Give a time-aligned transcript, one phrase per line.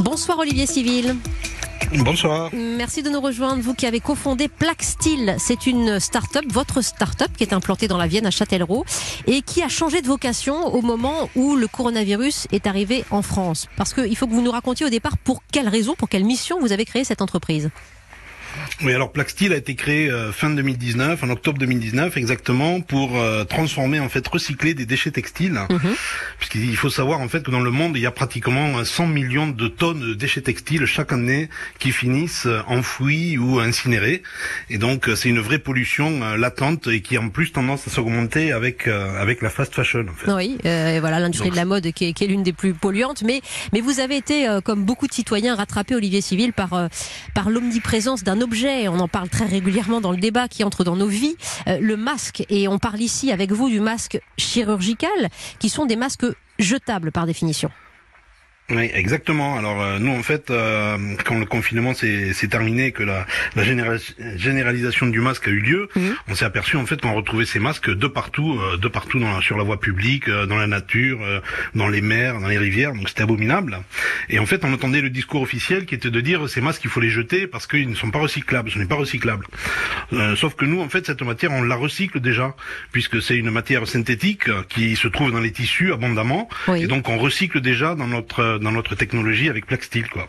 [0.00, 1.14] Bonsoir Olivier Civil.
[1.98, 2.50] Bonsoir.
[2.52, 5.36] Merci de nous rejoindre, vous qui avez cofondé Plaque Steel.
[5.38, 8.84] C'est une start-up, votre start-up qui est implantée dans la Vienne à Châtellerault
[9.28, 13.68] et qui a changé de vocation au moment où le coronavirus est arrivé en France.
[13.76, 16.58] Parce qu'il faut que vous nous racontiez au départ pour quelle raison, pour quelle mission
[16.60, 17.70] vous avez créé cette entreprise.
[18.82, 23.44] Oui, alors Plaxtil a été créé euh, fin 2019, en octobre 2019 exactement, pour euh,
[23.44, 25.58] transformer en fait recycler des déchets textiles.
[25.70, 25.94] Mhm.
[26.38, 29.48] Puisqu'il faut savoir en fait que dans le monde il y a pratiquement 100 millions
[29.48, 34.22] de tonnes de déchets textiles chaque année qui finissent euh, enfouis ou incinérés.
[34.68, 38.52] Et donc c'est une vraie pollution latente et qui a en plus tendance à s'augmenter
[38.52, 40.04] avec avec la fast fashion.
[40.08, 40.32] En fait.
[40.32, 43.22] Oui, et voilà l'industrie de la mode qui est, qui est l'une des plus polluantes.
[43.22, 43.40] Mais
[43.72, 46.88] mais vous avez été comme beaucoup de citoyens rattrapé Olivier Civil par
[47.34, 50.94] par l'omniprésence d'un objet, on en parle très régulièrement dans le débat qui entre dans
[50.94, 51.36] nos vies,
[51.66, 52.44] euh, le masque.
[52.48, 55.10] Et on parle ici avec vous du masque chirurgical,
[55.58, 56.26] qui sont des masques
[56.60, 57.70] jetables par définition.
[58.68, 59.56] Oui, exactement.
[59.56, 63.62] Alors euh, nous, en fait, euh, quand le confinement s'est terminé, que la, la
[64.36, 65.88] généralisation du masque a eu lieu,
[66.28, 69.40] on s'est aperçu en fait qu'on retrouvait ces masques de partout, euh, de partout dans
[69.40, 71.20] sur la voie publique, dans la nature,
[71.74, 72.92] dans les mers, dans les rivières.
[72.92, 73.78] Donc c'était abominable.
[74.28, 76.90] Et en fait, on entendait le discours officiel qui était de dire ces masques il
[76.90, 78.70] faut les jeter parce qu'ils ne sont pas recyclables.
[78.70, 79.46] Ce n'est pas recyclable.
[80.34, 82.56] sauf que nous, en fait, cette matière, on la recycle déjà
[82.90, 86.48] puisque c'est une matière synthétique qui se trouve dans les tissus abondamment.
[86.74, 90.28] Et donc on recycle déjà dans notre dans notre technologie avec Plaxtil quoi.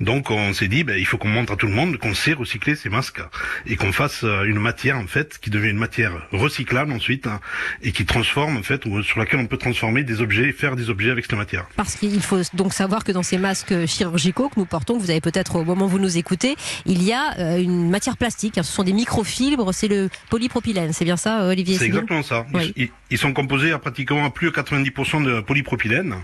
[0.00, 2.32] Donc on s'est dit ben, il faut qu'on montre à tout le monde qu'on sait
[2.32, 3.20] recycler ces masques
[3.66, 7.40] et qu'on fasse euh, une matière en fait qui devient une matière recyclable ensuite hein,
[7.82, 10.90] et qui transforme en fait sur laquelle on peut transformer des objets et faire des
[10.90, 11.66] objets avec cette matière.
[11.76, 15.10] Parce qu'il faut donc savoir que dans ces masques chirurgicaux que nous portons, que vous
[15.10, 18.58] avez peut-être au moment où vous nous écoutez, il y a euh, une matière plastique,
[18.58, 18.62] hein.
[18.62, 22.46] ce sont des microfibres, c'est le polypropylène, c'est bien ça Olivier C'est exactement ça.
[23.10, 26.16] Ils, sont composés à pratiquement plus de 90% de polypropylène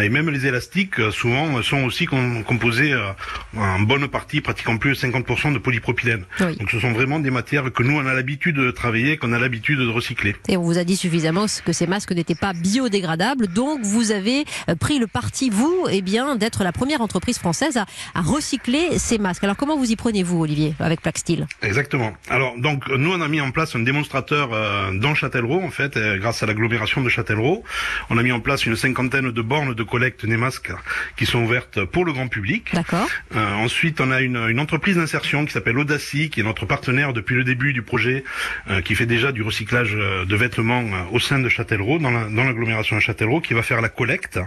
[0.00, 3.12] et même les élastiques euh, souvent euh, sont aussi composés euh,
[3.56, 6.24] en bonne partie, pratiquement plus de 50% de polypropylène.
[6.38, 9.38] Donc ce sont vraiment des matières que nous on a l'habitude de travailler, qu'on a
[9.38, 10.34] l'habitude de recycler.
[10.48, 14.44] Et on vous a dit suffisamment que ces masques n'étaient pas biodégradables, donc vous avez
[14.80, 19.44] pris le parti vous, eh bien, d'être la première entreprise française à, recycler ces masques.
[19.44, 22.12] Alors comment vous y prenez-vous, Olivier, avec Plaxtil Exactement.
[22.28, 24.50] Alors donc nous on a mis en place un démonstrateur
[24.94, 27.64] dans Châtellerault en fait, grâce à l'agglomération de Châtellerault.
[28.08, 30.72] On a mis en place une cinquantaine de bornes de collecte des masques
[31.16, 32.70] qui sont ouvertes pour le grand public.
[32.72, 33.08] D'accord.
[33.34, 37.12] Euh, ensuite, on a une, une entreprise d'insertion qui s'appelle Audacy, qui est notre partenaire
[37.12, 38.24] depuis le début du projet,
[38.70, 42.96] euh, qui fait déjà du recyclage euh, de vêtements au sein de Châtellerault, dans l'agglomération
[42.96, 44.38] de Châtellerault, qui va faire la collecte.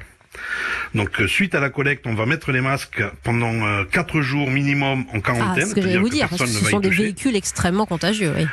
[0.94, 5.20] Donc suite à la collecte, on va mettre les masques pendant 4 jours minimum en
[5.22, 5.64] quarantaine.
[5.66, 8.34] Ah, ce que j'allais vous dire, parce que ce sont des véhicules extrêmement contagieux.
[8.38, 8.46] Oui.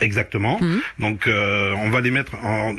[0.00, 0.58] Exactement.
[0.60, 0.80] Mhm.
[0.98, 2.74] Donc euh, on va les mettre en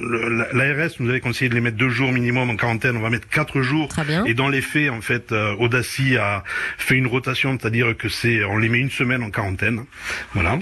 [0.53, 3.27] l'ARS nous avait conseillé de les mettre deux jours minimum en quarantaine, on va mettre
[3.27, 3.87] quatre jours.
[3.87, 4.25] Très bien.
[4.25, 6.43] Et dans les faits en fait euh, Audacy a
[6.77, 9.85] fait une rotation, c'est-à-dire que c'est on les met une semaine en quarantaine.
[10.33, 10.59] Voilà.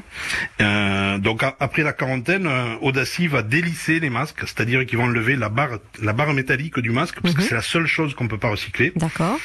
[0.62, 5.36] Euh, donc après la quarantaine, euh, Audacy va délisser les masques, c'est-à-dire qu'ils vont enlever
[5.36, 7.48] la barre la barre métallique du masque parce que mhm.
[7.48, 8.94] c'est la seule chose qu'on peut pas recycler.
[8.96, 9.40] D'accord.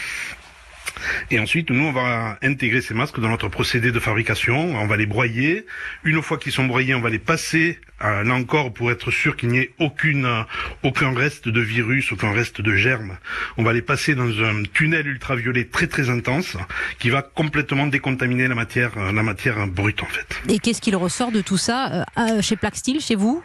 [1.30, 4.76] Et ensuite, nous, on va intégrer ces masques dans notre procédé de fabrication.
[4.76, 5.66] On va les broyer.
[6.04, 9.36] Une fois qu'ils sont broyés, on va les passer, euh, là encore, pour être sûr
[9.36, 10.42] qu'il n'y ait aucune, euh,
[10.82, 13.16] aucun reste de virus, aucun reste de germe.
[13.56, 16.56] On va les passer dans un tunnel ultraviolet très très intense
[16.98, 20.40] qui va complètement décontaminer la matière, euh, la matière brute en fait.
[20.48, 22.06] Et qu'est-ce qu'il ressort de tout ça
[22.40, 23.42] chez Plaxtil, chez vous?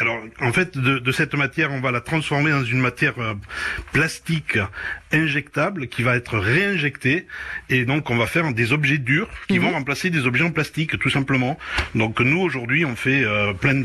[0.00, 3.34] Alors, en fait, de, cette matière, on va la transformer dans une matière euh,
[3.92, 4.58] plastique
[5.12, 7.26] injectable qui va être réinjectée.
[7.68, 9.66] Et donc, on va faire des objets durs qui mhm.
[9.66, 11.58] vont remplacer des objets en plastique, tout simplement.
[11.94, 13.82] Donc, nous, aujourd'hui, on fait euh, plein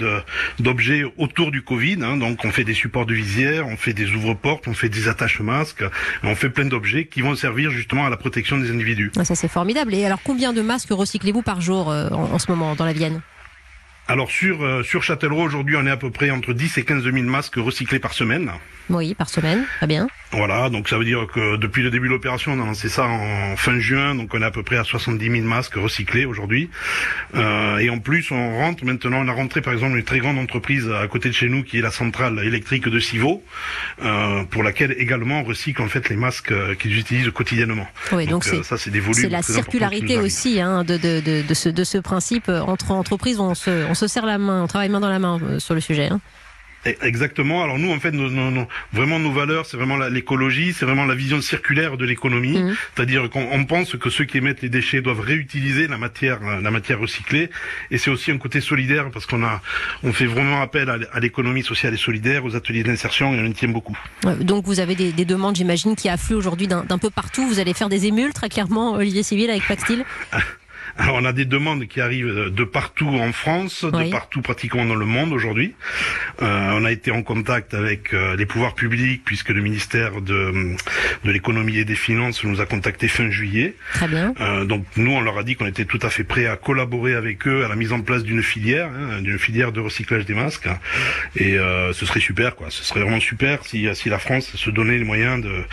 [0.59, 1.97] d'objets autour du Covid.
[2.01, 2.15] Hein.
[2.15, 5.41] donc, on fait des supports de visière, on fait des ouvre-portes, on fait des attaches
[5.41, 5.83] masques,
[6.23, 9.11] on fait plein d'objets qui vont servir justement à la protection des individus.
[9.17, 9.93] Ah, ça, c'est formidable.
[9.93, 13.21] Et alors, combien de masques recyclez-vous par jour euh, en ce moment dans la Vienne?
[14.07, 17.03] Alors sur euh, sur Châtellerault aujourd'hui, on est à peu près entre 10 et 15
[17.03, 18.51] 000 masques recyclés par semaine.
[18.89, 20.07] Oui, par semaine, très bien.
[20.31, 23.05] Voilà, donc ça veut dire que depuis le début de l'opération, on a lancé ça
[23.05, 26.69] en fin juin, donc on est à peu près à 70 000 masques recyclés aujourd'hui.
[27.35, 30.37] Euh, et en plus, on rentre maintenant, on a rentré par exemple une très grande
[30.37, 33.43] entreprise à côté de chez nous qui est la centrale électrique de Civaux,
[34.03, 37.87] euh, pour laquelle également on recycle en fait les masques euh, qu'ils utilisent quotidiennement.
[38.11, 39.21] Oui, donc, donc ça c'est des volumes.
[39.21, 43.39] C'est la circularité aussi hein, de, de, de, de, ce, de ce principe entre entreprises,
[43.39, 45.81] on se, on se serre la main, on travaille main dans la main sur le
[45.81, 46.09] sujet.
[46.11, 46.19] Hein.
[47.01, 47.63] Exactement.
[47.63, 48.13] Alors nous, en fait,
[48.93, 52.59] vraiment nos valeurs, c'est vraiment l'écologie, c'est vraiment la vision circulaire de l'économie.
[52.59, 52.75] Mmh.
[52.95, 56.99] C'est-à-dire qu'on pense que ceux qui émettent les déchets doivent réutiliser la matière, la matière
[56.99, 57.49] recyclée.
[57.91, 59.61] Et c'est aussi un côté solidaire parce qu'on a,
[60.03, 63.53] on fait vraiment appel à, l'économie sociale et solidaire, aux ateliers d'insertion et on y
[63.53, 63.97] tient beaucoup.
[64.41, 67.47] Donc vous avez des, des demandes, j'imagine, qui affluent aujourd'hui d'un peu partout.
[67.47, 70.05] Vous allez faire des émules très clairement, Olivier Civil, avec Paxtil
[70.97, 74.95] Alors on a des demandes qui arrivent de partout en France, de partout pratiquement dans
[74.95, 75.73] le monde aujourd'hui.
[76.41, 80.75] Euh, on a été en contact avec euh, les pouvoirs publics puisque le ministère de,
[81.23, 83.75] de l'économie et des finances nous a contacté fin juillet.
[83.93, 84.33] Très bien.
[84.39, 87.13] Euh, donc nous on leur a dit qu'on était tout à fait prêts à collaborer
[87.15, 90.33] avec eux à la mise en place d'une filière, hein, d'une filière de recyclage des
[90.33, 90.69] masques.
[91.35, 92.67] Et euh, ce serait super quoi.
[92.69, 95.65] Ce serait vraiment super si, si la France se donnait les moyens de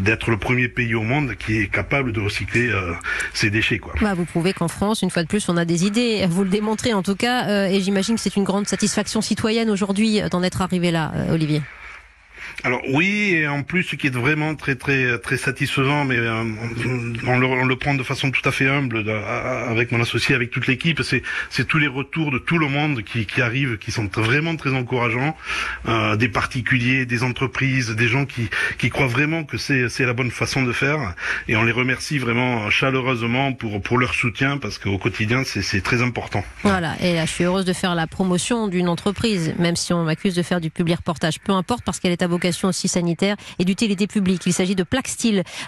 [0.00, 2.92] d'être de, le premier pays au monde qui est capable de recycler euh,
[3.32, 3.94] ses déchets quoi.
[4.00, 6.26] Bah, vous prouvez qu'en France, une fois de plus, on a des idées.
[6.28, 9.70] Vous le démontrez en tout cas, euh, et j'imagine que c'est une grande satisfaction citoyenne
[9.70, 11.62] aujourd'hui d'en être arrivé là, euh, Olivier.
[12.64, 16.42] Alors oui, et en plus, ce qui est vraiment très très très satisfaisant, mais euh,
[17.26, 19.04] on, le, prend de façon tout à fait humble
[19.68, 23.26] avec mon associé, avec toute l'équipe, c'est tous les retours de tout le monde qui,
[23.40, 25.36] arrivent, qui sont vraiment très encourageants,
[25.88, 30.62] euh, des particuliers, des entreprises, des gens qui croient vraiment que c'est la bonne façon
[30.62, 31.14] de faire,
[31.48, 36.42] et on les remercie vraiment chaleureusement pour leur soutien parce qu'au quotidien c'est très important.
[36.62, 40.04] Voilà, et là je suis heureuse de faire la promotion d'une entreprise, même si on
[40.04, 42.28] m'accuse de faire du public reportage, peu importe parce qu'elle est à
[42.68, 44.42] aussi sanitaire et d'utilité publique.
[44.46, 45.06] Il s'agit de Plaque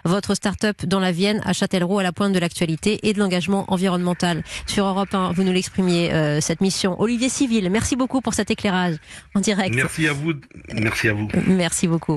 [0.05, 3.65] votre start-up dans la Vienne, à Châtellerault, à la pointe de l'actualité et de l'engagement
[3.69, 4.43] environnemental.
[4.67, 7.01] Sur Europe 1, vous nous l'exprimiez, euh, cette mission.
[7.01, 8.97] Olivier Civil, merci beaucoup pour cet éclairage
[9.35, 9.75] en direct.
[9.75, 10.33] Merci à vous.
[10.73, 11.29] Merci à vous.
[11.47, 12.17] Merci beaucoup.